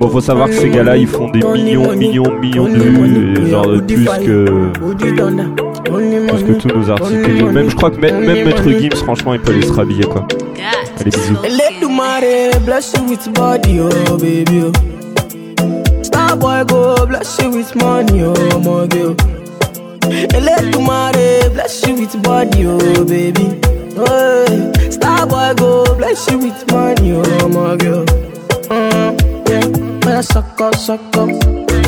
[0.00, 3.64] Bon, faut savoir que ces gars-là, ils font des millions, millions, millions de vues, genre
[3.86, 4.70] plus que
[5.84, 7.18] plus que tous nos artistes.
[7.52, 10.26] Même, je crois que même, même Maître Gims, franchement, il peut aller se rhabiller, quoi.
[11.00, 11.36] Allez, bisous.
[11.36, 11.48] Oh, oh.
[16.66, 19.14] go bless you with money, oh my girl.
[21.50, 23.46] bless you with body, oh baby.
[23.96, 28.04] Hey, star boy go bless you with money, oh my girl.
[28.68, 29.70] Mm, yeah,
[30.06, 31.40] man, suck up, suck up,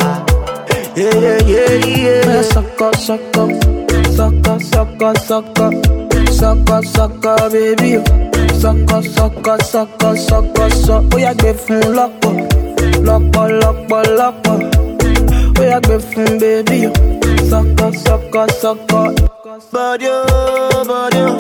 [2.54, 3.44] Sọkọ sọkọ
[4.18, 5.76] sọkọ sọkọ sọkọ
[6.40, 8.02] sọkọ sọkọ bébí o
[8.62, 12.34] sọkọ sọkọ sọkọ sọkọ sọ ó yà gbé fún lọ́pọ̀
[13.08, 14.56] lọ́pọ̀ lọ́pọ̀ lọ́pọ̀
[15.62, 16.92] ó yà gbé fún bébí o
[17.50, 19.00] sọkọ sọkọ sọkọ.
[19.74, 21.36] Body oh body oh.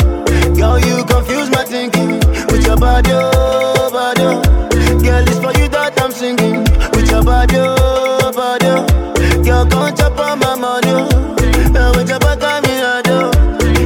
[0.58, 2.10] girl you confuse my thinking
[2.50, 4.72] with your body oh body oh.
[5.04, 6.64] Girl, it's for you that I'm singing.
[6.95, 8.72] With your body, oh, body.
[8.72, 8.88] Oh.
[9.43, 10.95] Girl, come chop on my money.
[11.76, 11.97] Now oh.
[11.99, 13.36] With your back, I'm in a door.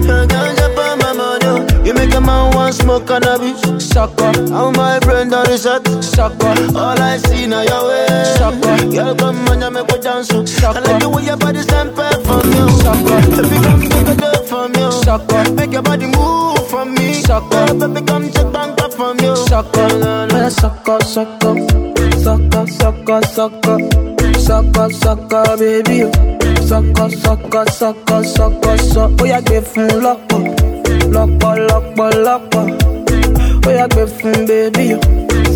[0.05, 1.49] Girl, come chop on my money.
[1.89, 3.57] You make a man want smoke cannabis.
[3.81, 4.29] Sucker.
[4.53, 5.81] I'm my friend on the set.
[6.03, 6.53] Sucker.
[6.77, 8.07] All I see now your way.
[8.37, 8.77] Sucker.
[8.93, 10.29] Girl, come on, you make me dance.
[10.29, 10.77] Sucker.
[10.77, 12.69] I like the way your body stand perform you.
[12.85, 13.17] Sucker.
[13.41, 14.91] Baby, come take a dip from you.
[15.01, 15.41] Sucker.
[15.57, 17.09] Make your body move for me.
[17.25, 17.73] Sucker.
[17.73, 18.29] Baby, come
[19.47, 21.55] sucker, me sucker, sucker,
[22.25, 23.77] sucker, sucker, sucker,
[24.43, 25.99] sucker, sucker, baby.
[26.69, 29.21] Sucker, sucker, sucker, sucker, sucker.
[29.23, 30.41] Ó yá gbé fún lọ́pọ̀,
[31.15, 32.65] lọ́pọ̀, lọ́pọ̀, lọ́pọ̀.
[33.67, 34.85] Ó yá gbé fún baby.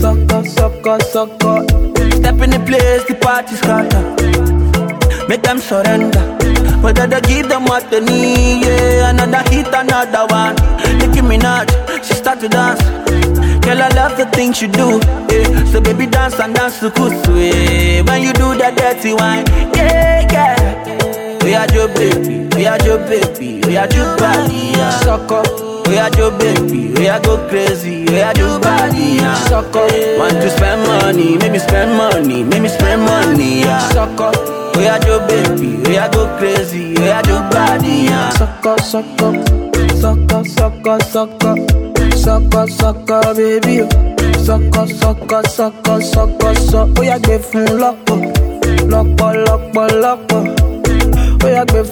[0.02, 1.58] Sucker, sucker, sucker.
[2.20, 4.04] Step in the place, the party scatter.
[5.28, 6.24] Make them surrender.
[6.84, 9.10] Whether they give them what they need, yeah.
[9.12, 10.56] Another hit, another one.
[10.98, 11.68] Nicki Minaj,
[12.06, 12.82] she start to dance.
[13.64, 14.98] Girl, I love the things you do.
[15.30, 15.66] Yeah.
[15.66, 17.32] So baby, dance and dance to kusu.
[17.38, 18.02] Yeah.
[18.04, 19.46] When you do that dirty wine,
[19.76, 20.58] yeah, yeah.
[21.46, 24.98] We are your baby, we are your baby, we are your body, yeah.
[25.88, 29.38] We are your baby, we are go crazy, we are your body, yeah.
[30.18, 33.86] Want to spend money, make me spend money, make me spend money, yeah.
[34.76, 38.30] We are your baby, we are go crazy, we are your body, yeah.
[38.32, 41.58] Suck up, suck up,
[42.22, 47.18] Sucker, sucker, baby bébí sucker, sucker, sucker, sucker, oh yeah,
[51.50, 51.84] o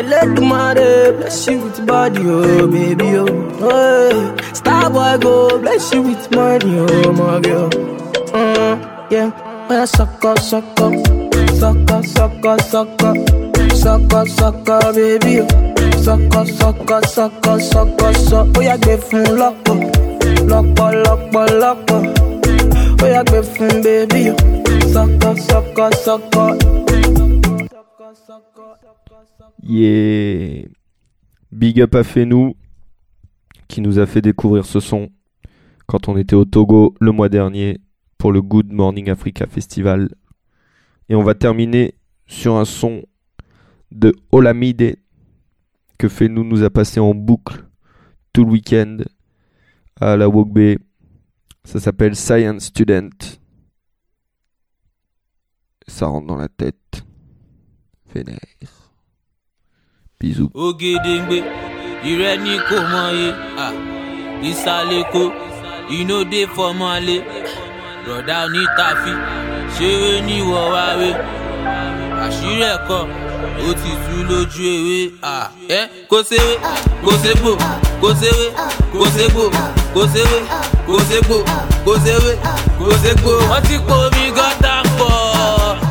[0.00, 3.28] Elédùmarè bless you with body, oh baby, oh.
[3.60, 4.54] Hey.
[4.54, 8.00] Star boy go bless you with money, oh my girl.
[8.34, 8.40] Mm,
[9.12, 10.24] yeah, baby.
[29.62, 30.64] Yeah.
[31.52, 32.54] Big up à Fenou
[33.68, 35.08] qui nous a fait découvrir ce son
[35.86, 37.78] quand on était au Togo le mois dernier
[38.24, 40.08] pour le Good Morning Africa Festival.
[41.10, 41.94] Et on va terminer
[42.26, 43.02] sur un son
[43.90, 44.96] de Olamide
[45.98, 47.66] que Fenou nous a passé en boucle
[48.32, 48.96] tout le week-end
[50.00, 50.76] à la Wokbe.
[51.64, 53.10] Ça s'appelle Science Student.
[55.86, 57.04] Ça rentre dans la tête.
[58.10, 58.38] Vénère.
[60.18, 60.50] Bisous.
[68.08, 69.12] rọ̀dá onítafi
[69.74, 71.08] ṣeré níwọ̀ wáwé
[72.24, 73.00] àṣírí ẹ̀kọ́
[73.66, 74.98] ó ti tú lójú ewé
[75.78, 75.80] ẹ
[76.10, 76.52] kó ṣeré
[77.04, 77.52] kó ṣègbò
[78.02, 78.46] kó ṣeré
[78.92, 79.44] kó ṣègbò
[79.94, 80.38] kó ṣeré
[80.86, 81.36] kó ṣègbò
[81.84, 82.32] kó ṣeré
[82.78, 83.32] kó ṣègbò.
[83.50, 85.12] wọ́n ti po omi gọ́tà pọ̀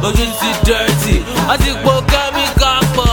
[0.05, 1.14] ojú ti dẹ́rẹ́tì
[1.47, 3.11] wọ́n ti po kẹ́míkà pọ̀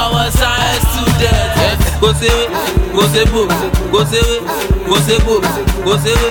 [0.00, 1.74] àwọn sáyẹ́nsì dẹ̀.
[2.00, 2.44] kó ṣeré
[2.94, 3.40] kó ṣègbò
[3.92, 4.34] kó ṣeré
[4.88, 5.34] kó ṣègbò
[5.86, 6.30] kò ṣeré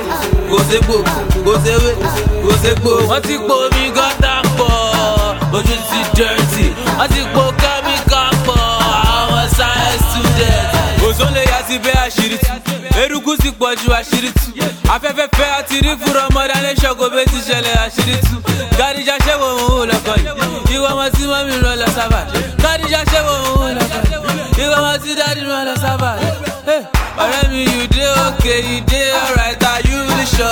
[0.51, 0.97] kò ṣègbò
[1.45, 1.91] kò ṣeré
[2.43, 2.91] kò ṣègbò.
[3.11, 4.71] wọ́n ti po omi gọ́tà pọ̀
[5.57, 6.63] ojú ti dẹ́rẹ́tì
[6.99, 8.59] wọ́n ti po kẹ́míkà pọ̀
[9.15, 10.67] àwọn science student.
[11.07, 12.53] òṣòlè yà ti bẹ́ àṣírí tù
[13.01, 14.43] eruku ti pọ̀ ju àṣírí tù
[14.93, 18.35] afẹ́fẹ́ fẹ́ àti rí fúnra ọmọdé ṣọ́kò bẹ́ẹ̀ ti ṣẹlẹ̀ àṣírí tù
[18.79, 22.19] gàdíjà ṣẹ́wọ̀n òun lọ́kọ̀ yìí ìwọ ọmọ tí mọ́mí ń lọ lọ sábà
[22.63, 25.41] gàdíjà ṣẹ́wọ̀n òun lọ́kọ̀ yìí ìwọ ọmọ tí dáàdì
[28.25, 29.44] okay you dey alright
[30.37, 30.49] ṣọ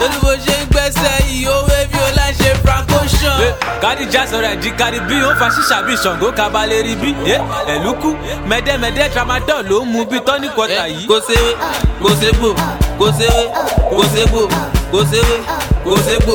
[0.00, 3.40] lórí bó ṣe ń gbẹ́sẹ̀ ìhòòhè bí ó láṣẹ franco ṣan.
[3.82, 7.10] kádìjà sọ̀rọ̀ ẹ̀jì kárí bí ó fa ṣíṣà bí ṣàngó kabalẹ̀ rí bí
[7.74, 8.08] ẹ̀lúkú
[8.50, 11.06] mẹ́dẹ́mẹ́dẹ́ tramadol ló ń mu bí tọ́ní kọta yìí.
[11.10, 11.50] kò séwé
[12.02, 12.48] kò ségbò
[13.00, 13.42] kò séwé
[13.96, 14.42] kò ségbò
[14.92, 15.36] kò séwé
[15.84, 16.34] kò ségbò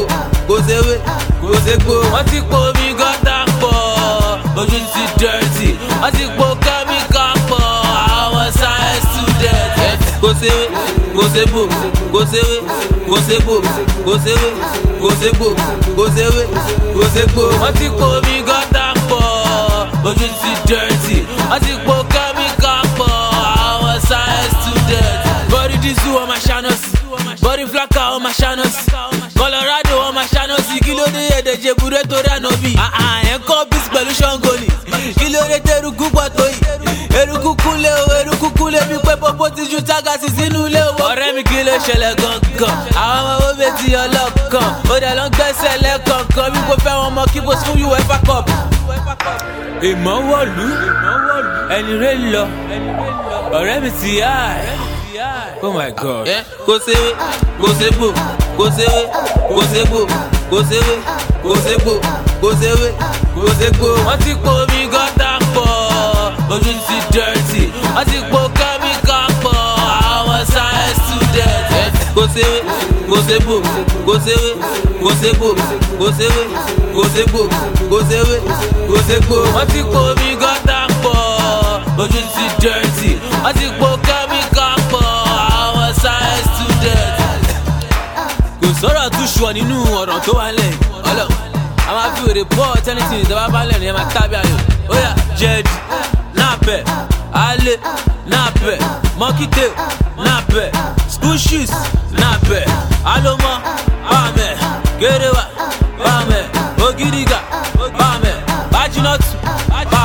[0.49, 0.95] kò séwé
[1.41, 1.95] kò ségbò.
[2.13, 3.77] wọ́n ti po omi gọ́tà pọ̀
[4.59, 5.67] ojú ti dẹ́rẹ́tì
[6.01, 7.63] wọ́n ti po kẹ́míkà pọ̀
[8.23, 9.99] àwọn sáyẹ́nsì student.
[10.21, 10.65] kò séwé
[11.17, 11.61] kò ségbò.
[12.23, 12.59] Gosewe,
[13.05, 13.59] Gosebo,
[14.05, 14.49] Gosewe,
[15.01, 15.47] Gosebo,
[15.97, 16.43] Gosewe,
[16.95, 17.43] Gosebo.
[17.61, 19.23] Wọ́n ti kó mi gọ́tà pọ̀,
[20.07, 21.17] ojú ti dẹ̀rẹ̀tì.
[21.51, 23.11] Wọ́n ti po kẹ́míkà pọ̀,
[23.67, 25.17] àwọn science student.
[25.51, 26.71] Bọ́dí dísú ọmọ ṣáná
[27.43, 28.85] bọ́dí flaka ọmọ ṣanọsì
[29.37, 32.71] colorado ọmọ ṣanọsì kí ló dé èdè jẹbùrẹ torí ànábì
[33.33, 34.67] ẹ̀ńkọ́ bísí pẹ̀lú ṣọ́ngọ ni
[35.19, 36.05] kí ló dé tẹ̀rù kú
[36.37, 36.61] tó yìí
[37.21, 40.82] eruku kúnlẹ̀ o eruku kúnlẹ̀ bí pé pọ́pọ́ ti ju tágàsì sínú ilé
[41.35, 45.73] mi kí ló ṣẹlẹ̀ gangan àwọn ọmọ owó bẹ́ẹ̀ ti ọlọ́kan ó ló ń gbẹ́sẹ̀
[45.85, 48.45] lẹ́kọ̀ọ̀kan bí kò fẹ́ wọn mọ kí bó fún uefa cup.
[49.89, 50.67] ìmọ̀wọ́lú
[51.75, 52.43] ẹni rẹ̀ lọ
[53.57, 54.75] ọ̀rẹ́ mi ti yá ẹ̀
[55.65, 56.23] oh my god.
[56.35, 57.09] Eh, kò séwé
[57.61, 58.07] kò sébò
[58.57, 59.01] kò séwé
[59.55, 59.99] kò sébò
[60.51, 60.95] kò séwé
[61.43, 61.93] kò sébò
[62.41, 62.87] kò séwé
[63.41, 63.87] kò sébò.
[64.07, 65.67] wọ́n ti pò mí gọ́tà pọ̀
[66.53, 67.61] ojú ti dẹ́rẹ́tì
[67.95, 68.42] wọ́n ti pò.
[72.15, 72.61] gosewe
[73.09, 73.55] gosebo
[74.05, 74.53] gosewe
[75.01, 75.49] gosebo
[75.99, 76.43] gosewe
[76.95, 77.41] gosebo
[77.91, 78.35] gosewe
[78.89, 79.35] gosebo.
[79.57, 81.17] wọ́n ti kó omi gọ́tà pọ̀
[82.01, 83.09] ojú ti dẹ́rẹ́tì
[83.43, 85.05] wọ́n ti kó kẹ́míkà pọ̀
[85.61, 87.17] àwọn science student.
[88.61, 90.71] kò sọ̀rọ̀ tún ṣùọ́ nínú ọ̀ràn tó wà lẹ̀
[91.09, 91.27] ọlọ́
[91.87, 94.55] a máa fi wèrè pọ̀ tẹ́lifíṣìn ìjọba bá lẹ̀ ní ẹ̀ máa tábí ayò
[94.93, 95.73] ó yà jẹ́ẹ̀dì
[96.37, 96.81] náà bẹ̀.
[97.33, 97.79] Allez,
[98.27, 98.77] nappe,
[99.17, 99.61] manquité,
[100.19, 100.71] nappe,
[101.09, 101.67] squishus,
[102.11, 102.63] nappe,
[103.05, 103.59] aloma,
[104.07, 104.55] bame,
[104.99, 105.45] gerewa,
[105.97, 106.43] bame,
[106.87, 107.41] ogiriga,
[107.97, 108.33] bame,
[108.71, 109.83] bajinot, ah.
[109.89, 110.02] bame.